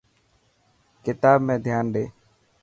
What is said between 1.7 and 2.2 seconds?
ڏي.